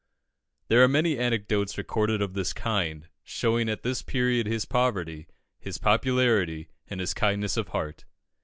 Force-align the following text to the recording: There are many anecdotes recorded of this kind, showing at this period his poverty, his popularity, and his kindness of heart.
There 0.67 0.81
are 0.83 0.87
many 0.87 1.19
anecdotes 1.19 1.77
recorded 1.77 2.23
of 2.23 2.33
this 2.33 2.53
kind, 2.53 3.07
showing 3.23 3.69
at 3.69 3.83
this 3.83 4.01
period 4.01 4.47
his 4.47 4.65
poverty, 4.65 5.27
his 5.59 5.77
popularity, 5.77 6.69
and 6.87 6.99
his 6.99 7.13
kindness 7.13 7.55
of 7.55 7.67
heart. 7.67 8.05